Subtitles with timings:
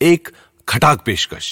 [0.00, 0.28] एक
[0.68, 1.46] खटाक पेशकश।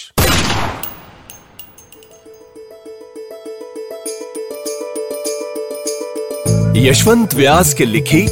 [6.76, 8.27] यशवंत व्यास के लिखी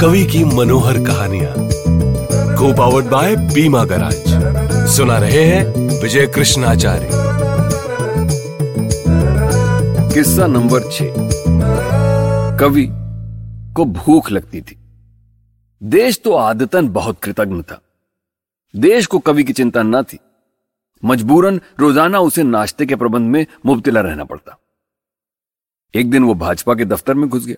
[0.00, 1.54] कवि की मनोहर कहानियाँ।
[2.58, 5.64] को पावर्ड बाय बीमा गराज सुना रहे हैं
[6.02, 7.08] विजय कृष्णाचार्य
[10.14, 11.10] किस्सा नंबर छ
[12.60, 12.88] कवि
[13.76, 14.78] को भूख लगती थी।
[15.82, 17.80] देश तो आदतन बहुत कृतज्ञ था।
[18.76, 20.18] देश को कवि की चिंता न थी।
[21.04, 24.58] मजबूरन रोज़ाना उसे नाश्ते के प्रबंध में मुबतला रहना पड़ता।
[25.94, 27.56] एक दिन वो भाजपा के दफ्तर में घुस गया।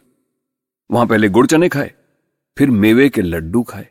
[0.91, 1.95] वहाँ पहले गुड़ चने खाए,
[2.57, 3.89] फिर मेवे के लड्डू खाए।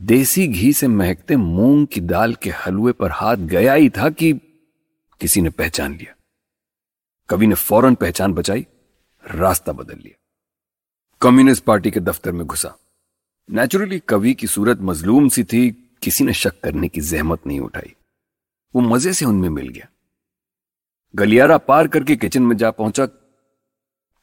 [0.00, 4.32] देसी घी से महकते मूंग की दाल के हलवे पर हाथ गया ही था कि
[5.20, 6.14] किसी ने पहचान लिया।
[7.28, 8.66] कवि ने फ़ौरन पहचान बचाई,
[9.24, 10.18] रास्ता बदल लिया।
[11.20, 12.76] कम्युनिस्ट पार्टी के दफ्तर में घुसा।
[13.50, 17.94] नेचुरली कवि की सूरत मजलूम सी थी किसी ने शक करने की जहमत नहीं उठाई।
[18.74, 19.88] वो मज़े से उनमें मिल गया।
[21.14, 23.08] गलियारा पार करके किचन में जा पहुँचा।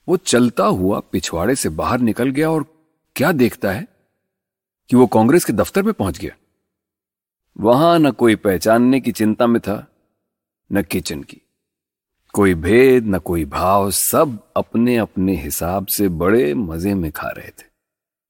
[0.08, 2.66] वो चलता हुआ पिछवाड़े से बाहर निकल गया और
[3.16, 3.88] क्या देखता है
[4.90, 6.36] कि वो कांग्रेस के दफ्तर में पहुँच गया।
[7.58, 9.88] वहाँ न कोई पहचानने की चिंता में था,
[10.72, 11.42] न किचन की।
[12.34, 17.50] कोई भेद, न कोई भाव, सब अपने अपने हिसाब से बड़े मज़े में खा रहे
[17.50, 17.71] थे।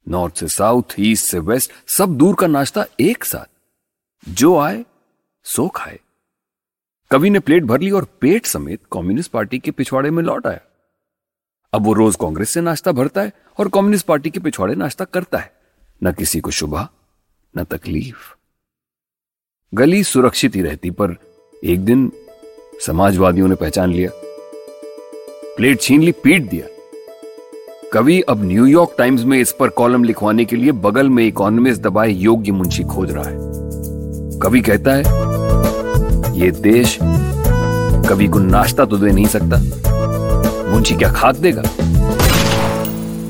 [0.07, 3.45] नॉर्थ से साउथ ईस्ट से वेस्ट सब दूर का नाश्ता एक साथ।
[4.29, 4.85] जो आए,
[5.43, 5.99] सो खाए।
[7.11, 10.59] कवि ने प्लेट भर ली और पेट समेत कम्युनिस्ट पार्टी के पिछवाड़े में लौट आया।
[11.73, 15.37] अब वो रोज कांग्रेस से नाश्ता भरता है और कम्युनिस्ट पार्टी के पिछवाड़े नाश्ता करता
[15.37, 15.53] है।
[16.03, 16.89] न किसी को शुभा,
[17.57, 18.35] न तकलीफ़।
[19.73, 21.15] गली सुरक्षित ही रहती, पर
[21.63, 22.11] एक दिन
[22.85, 24.11] समाजवादियों ने पहचान लिया।
[25.55, 26.70] प्लेट छीन ली, पीट दिया।
[27.93, 32.09] कवि अब न्यूयॉर्क टाइम्स में इस पर कॉलम लिखवाने के लिए बगल में इकोनॉमिस्ट दबाए
[32.09, 34.99] योग्य मुंशी खोज रहा है। कवि कहता है,
[36.39, 36.97] ये देश
[38.09, 39.57] कवि को नाश्ता तो दे नहीं सकता।
[40.71, 41.61] मुंशी क्या खाक देगा?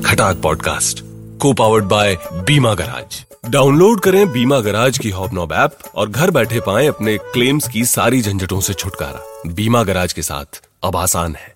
[0.04, 1.04] खटाक पॉडकास्ट
[1.42, 3.24] को powered by Bima garage.
[3.50, 8.22] Download करें बीमा गराज की हॉबनॉब ऐप और घर बैठे पाएँ अपने क्लेम्स की सारी
[8.22, 11.51] झंझटों से छुटकारा। बीमा गराज के साथ अब आसान है।